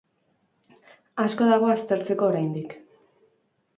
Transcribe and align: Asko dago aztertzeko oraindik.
Asko 1.25 1.49
dago 1.53 1.69
aztertzeko 1.75 2.31
oraindik. 2.33 2.75